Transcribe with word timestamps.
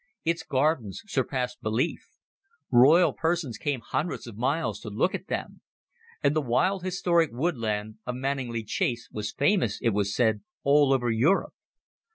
Its 0.25 0.41
gardens 0.41 1.03
surpassed 1.05 1.61
belief; 1.61 2.09
royal 2.71 3.13
persons 3.13 3.59
came 3.59 3.81
hundreds 3.81 4.25
of 4.25 4.35
miles 4.35 4.79
to 4.79 4.89
look 4.89 5.13
at 5.13 5.27
them. 5.27 5.61
And 6.23 6.35
the 6.35 6.41
wild 6.41 6.81
historic 6.83 7.29
woodland 7.31 7.99
of 8.07 8.15
Manninglea 8.15 8.63
Chase 8.65 9.07
was 9.11 9.31
famous, 9.31 9.77
it 9.79 9.91
was 9.91 10.15
said, 10.15 10.41
all 10.63 10.91
over 10.91 11.11
Europe. 11.11 11.53